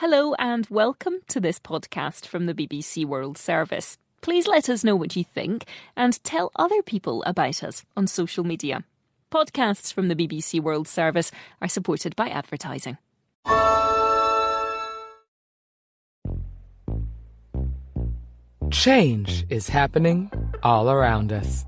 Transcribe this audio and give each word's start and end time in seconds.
Hello 0.00 0.32
and 0.38 0.66
welcome 0.70 1.16
to 1.28 1.40
this 1.40 1.58
podcast 1.58 2.24
from 2.24 2.46
the 2.46 2.54
BBC 2.54 3.04
World 3.04 3.36
Service. 3.36 3.98
Please 4.22 4.46
let 4.46 4.70
us 4.70 4.82
know 4.82 4.96
what 4.96 5.14
you 5.14 5.24
think 5.24 5.66
and 5.94 6.24
tell 6.24 6.50
other 6.56 6.80
people 6.80 7.22
about 7.24 7.62
us 7.62 7.84
on 7.98 8.06
social 8.06 8.42
media. 8.42 8.82
Podcasts 9.30 9.92
from 9.92 10.08
the 10.08 10.16
BBC 10.16 10.58
World 10.58 10.88
Service 10.88 11.30
are 11.60 11.68
supported 11.68 12.16
by 12.16 12.30
advertising. 12.30 12.96
Change 18.70 19.44
is 19.50 19.68
happening 19.68 20.30
all 20.62 20.90
around 20.90 21.30
us. 21.30 21.66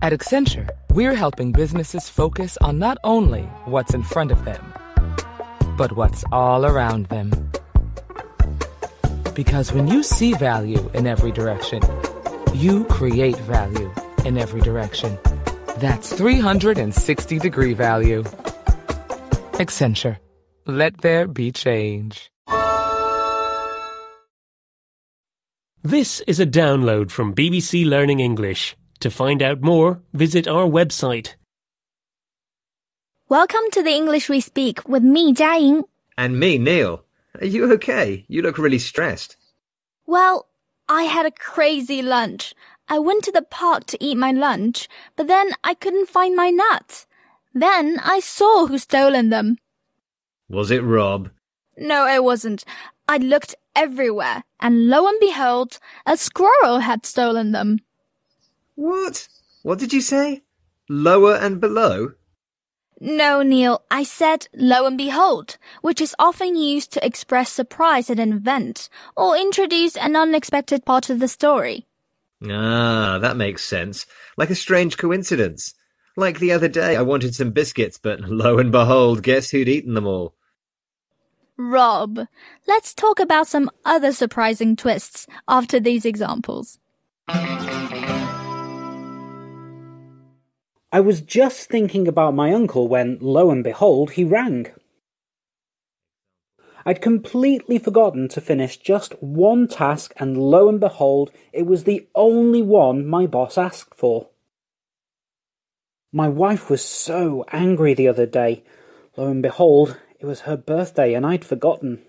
At 0.00 0.14
Accenture, 0.14 0.70
we're 0.90 1.14
helping 1.14 1.52
businesses 1.52 2.08
focus 2.08 2.56
on 2.62 2.78
not 2.78 2.96
only 3.04 3.42
what's 3.66 3.92
in 3.92 4.02
front 4.02 4.30
of 4.30 4.46
them, 4.46 4.72
but 5.78 5.92
what's 5.92 6.24
all 6.32 6.66
around 6.66 7.06
them. 7.06 7.30
Because 9.34 9.72
when 9.72 9.86
you 9.86 10.02
see 10.02 10.34
value 10.34 10.90
in 10.92 11.06
every 11.06 11.30
direction, 11.30 11.80
you 12.52 12.84
create 12.86 13.38
value 13.46 13.90
in 14.24 14.36
every 14.36 14.60
direction. 14.60 15.16
That's 15.78 16.12
360 16.12 17.38
degree 17.38 17.74
value. 17.74 18.24
Accenture. 19.62 20.18
Let 20.66 21.00
there 21.00 21.28
be 21.28 21.52
change. 21.52 22.30
This 25.84 26.20
is 26.26 26.40
a 26.40 26.46
download 26.46 27.12
from 27.12 27.34
BBC 27.34 27.86
Learning 27.88 28.18
English. 28.18 28.76
To 29.00 29.10
find 29.10 29.40
out 29.40 29.62
more, 29.62 30.02
visit 30.12 30.48
our 30.48 30.66
website. 30.66 31.36
Welcome 33.30 33.70
to 33.72 33.82
the 33.82 33.90
English 33.90 34.30
we 34.30 34.40
speak 34.40 34.88
with 34.88 35.02
me, 35.02 35.34
Jiaying. 35.34 35.84
And 36.16 36.40
me, 36.40 36.56
Neil. 36.56 37.04
Are 37.38 37.46
you 37.46 37.70
okay? 37.74 38.24
You 38.26 38.40
look 38.40 38.56
really 38.56 38.78
stressed. 38.78 39.36
Well, 40.06 40.48
I 40.88 41.02
had 41.02 41.26
a 41.26 41.30
crazy 41.30 42.00
lunch. 42.00 42.54
I 42.88 42.98
went 42.98 43.24
to 43.24 43.30
the 43.30 43.42
park 43.42 43.84
to 43.88 44.02
eat 44.02 44.16
my 44.16 44.32
lunch, 44.32 44.88
but 45.14 45.26
then 45.26 45.50
I 45.62 45.74
couldn't 45.74 46.08
find 46.08 46.34
my 46.34 46.48
nuts. 46.48 47.06
Then 47.52 48.00
I 48.02 48.20
saw 48.20 48.66
who 48.66 48.78
stolen 48.78 49.28
them. 49.28 49.58
Was 50.48 50.70
it 50.70 50.82
Rob? 50.82 51.28
No, 51.76 52.06
it 52.06 52.24
wasn't. 52.24 52.64
I 53.06 53.18
looked 53.18 53.54
everywhere, 53.76 54.44
and 54.58 54.88
lo 54.88 55.06
and 55.06 55.20
behold, 55.20 55.78
a 56.06 56.16
squirrel 56.16 56.78
had 56.78 57.04
stolen 57.04 57.52
them. 57.52 57.80
What? 58.74 59.28
What 59.60 59.78
did 59.78 59.92
you 59.92 60.00
say? 60.00 60.44
Lower 60.88 61.34
and 61.34 61.60
below? 61.60 62.14
No, 63.00 63.42
Neil, 63.42 63.82
I 63.90 64.02
said 64.02 64.48
lo 64.54 64.86
and 64.86 64.98
behold, 64.98 65.56
which 65.82 66.00
is 66.00 66.16
often 66.18 66.56
used 66.56 66.92
to 66.92 67.06
express 67.06 67.52
surprise 67.52 68.10
at 68.10 68.18
an 68.18 68.32
event 68.32 68.88
or 69.16 69.36
introduce 69.36 69.96
an 69.96 70.16
unexpected 70.16 70.84
part 70.84 71.08
of 71.08 71.20
the 71.20 71.28
story. 71.28 71.86
Ah, 72.44 73.18
that 73.20 73.36
makes 73.36 73.64
sense. 73.64 74.06
Like 74.36 74.50
a 74.50 74.54
strange 74.54 74.96
coincidence. 74.96 75.74
Like 76.16 76.40
the 76.40 76.50
other 76.50 76.68
day, 76.68 76.96
I 76.96 77.02
wanted 77.02 77.34
some 77.34 77.52
biscuits, 77.52 77.98
but 77.98 78.20
lo 78.20 78.58
and 78.58 78.72
behold, 78.72 79.22
guess 79.22 79.50
who'd 79.50 79.68
eaten 79.68 79.94
them 79.94 80.06
all? 80.06 80.34
Rob, 81.56 82.20
let's 82.66 82.94
talk 82.94 83.20
about 83.20 83.48
some 83.48 83.70
other 83.84 84.12
surprising 84.12 84.76
twists 84.76 85.26
after 85.48 85.78
these 85.78 86.04
examples. 86.04 86.78
I 90.90 91.00
was 91.00 91.20
just 91.20 91.68
thinking 91.68 92.08
about 92.08 92.34
my 92.34 92.52
uncle 92.52 92.88
when, 92.88 93.18
lo 93.20 93.50
and 93.50 93.62
behold, 93.62 94.12
he 94.12 94.24
rang. 94.24 94.68
I'd 96.86 97.02
completely 97.02 97.78
forgotten 97.78 98.28
to 98.28 98.40
finish 98.40 98.78
just 98.78 99.12
one 99.22 99.68
task, 99.68 100.14
and 100.16 100.38
lo 100.38 100.68
and 100.68 100.80
behold, 100.80 101.30
it 101.52 101.66
was 101.66 101.84
the 101.84 102.08
only 102.14 102.62
one 102.62 103.06
my 103.06 103.26
boss 103.26 103.58
asked 103.58 103.94
for. 103.94 104.28
My 106.10 106.28
wife 106.28 106.70
was 106.70 106.82
so 106.82 107.44
angry 107.52 107.92
the 107.92 108.08
other 108.08 108.24
day. 108.24 108.64
Lo 109.18 109.26
and 109.26 109.42
behold, 109.42 109.98
it 110.18 110.24
was 110.24 110.40
her 110.40 110.56
birthday, 110.56 111.12
and 111.12 111.26
I'd 111.26 111.44
forgotten. 111.44 112.02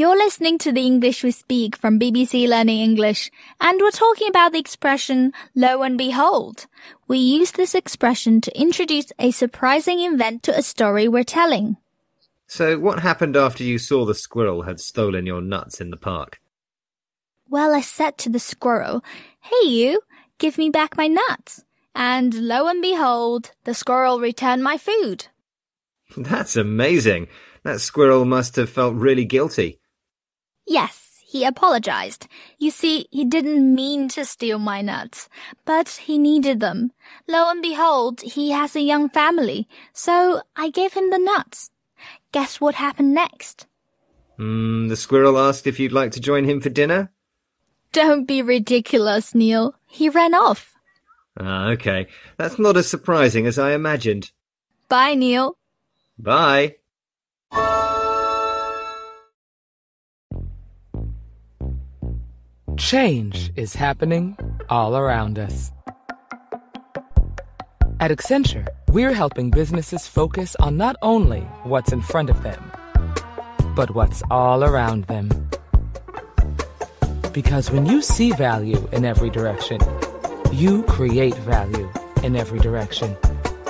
You're 0.00 0.16
listening 0.16 0.56
to 0.60 0.72
the 0.72 0.86
English 0.86 1.22
we 1.22 1.30
speak 1.30 1.76
from 1.76 2.00
BBC 2.00 2.48
Learning 2.48 2.80
English, 2.80 3.30
and 3.60 3.78
we're 3.82 3.90
talking 3.90 4.28
about 4.28 4.52
the 4.52 4.58
expression 4.58 5.34
lo 5.54 5.82
and 5.82 5.98
behold. 5.98 6.66
We 7.06 7.18
use 7.18 7.50
this 7.50 7.74
expression 7.74 8.40
to 8.40 8.58
introduce 8.58 9.12
a 9.18 9.30
surprising 9.30 10.00
event 10.00 10.42
to 10.44 10.56
a 10.56 10.62
story 10.62 11.06
we're 11.06 11.22
telling. 11.22 11.76
So, 12.46 12.78
what 12.78 13.00
happened 13.00 13.36
after 13.36 13.62
you 13.62 13.76
saw 13.76 14.06
the 14.06 14.14
squirrel 14.14 14.62
had 14.62 14.80
stolen 14.80 15.26
your 15.26 15.42
nuts 15.42 15.82
in 15.82 15.90
the 15.90 15.98
park? 15.98 16.40
Well, 17.50 17.74
I 17.74 17.82
said 17.82 18.16
to 18.20 18.30
the 18.30 18.38
squirrel, 18.38 19.04
Hey 19.40 19.68
you, 19.68 20.00
give 20.38 20.56
me 20.56 20.70
back 20.70 20.96
my 20.96 21.08
nuts. 21.08 21.62
And 21.94 22.32
lo 22.32 22.68
and 22.68 22.80
behold, 22.80 23.50
the 23.64 23.74
squirrel 23.74 24.18
returned 24.18 24.64
my 24.64 24.78
food. 24.78 25.26
That's 26.16 26.56
amazing. 26.56 27.28
That 27.64 27.82
squirrel 27.82 28.24
must 28.24 28.56
have 28.56 28.70
felt 28.70 28.94
really 28.94 29.26
guilty. 29.26 29.79
Yes, 30.66 31.22
he 31.26 31.44
apologized. 31.44 32.26
You 32.58 32.70
see, 32.70 33.06
he 33.10 33.24
didn't 33.24 33.74
mean 33.74 34.08
to 34.10 34.24
steal 34.24 34.58
my 34.58 34.82
nuts, 34.82 35.28
but 35.64 35.88
he 35.88 36.18
needed 36.18 36.60
them. 36.60 36.92
Lo 37.28 37.48
and 37.50 37.62
behold, 37.62 38.20
he 38.20 38.50
has 38.50 38.74
a 38.74 38.80
young 38.80 39.08
family, 39.08 39.68
so 39.92 40.42
I 40.56 40.70
gave 40.70 40.94
him 40.94 41.10
the 41.10 41.18
nuts. 41.18 41.70
Guess 42.32 42.60
what 42.60 42.74
happened 42.74 43.14
next? 43.14 43.66
Hmm, 44.36 44.88
the 44.88 44.96
squirrel 44.96 45.38
asked 45.38 45.66
if 45.66 45.78
you'd 45.78 45.92
like 45.92 46.12
to 46.12 46.20
join 46.20 46.44
him 46.44 46.60
for 46.60 46.70
dinner? 46.70 47.12
Don't 47.92 48.26
be 48.26 48.40
ridiculous, 48.40 49.34
Neil. 49.34 49.74
He 49.86 50.08
ran 50.08 50.34
off. 50.34 50.74
Ah, 51.38 51.68
okay. 51.70 52.06
That's 52.36 52.58
not 52.58 52.76
as 52.76 52.88
surprising 52.88 53.46
as 53.46 53.58
I 53.58 53.72
imagined. 53.72 54.30
Bye, 54.88 55.14
Neil. 55.14 55.56
Bye. 56.18 56.76
Change 62.80 63.52
is 63.56 63.74
happening 63.74 64.38
all 64.70 64.96
around 64.96 65.38
us. 65.38 65.70
At 68.00 68.10
Accenture, 68.10 68.66
we're 68.88 69.12
helping 69.12 69.50
businesses 69.50 70.06
focus 70.06 70.56
on 70.60 70.78
not 70.78 70.96
only 71.02 71.42
what's 71.64 71.92
in 71.92 72.00
front 72.00 72.30
of 72.30 72.42
them, 72.42 72.72
but 73.76 73.94
what's 73.94 74.22
all 74.30 74.64
around 74.64 75.04
them. 75.04 75.28
Because 77.32 77.70
when 77.70 77.84
you 77.84 78.00
see 78.00 78.32
value 78.32 78.88
in 78.92 79.04
every 79.04 79.28
direction, 79.28 79.78
you 80.50 80.82
create 80.84 81.36
value 81.36 81.86
in 82.22 82.34
every 82.34 82.60
direction. 82.60 83.14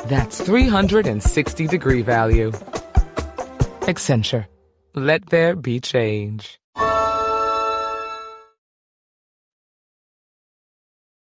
That's 0.07 0.41
360 0.41 1.67
degree 1.67 2.03
value. 2.03 2.53
Accenture. 3.91 4.47
Let 4.95 5.31
there 5.31 5.57
be 5.57 5.81
change. 5.81 6.61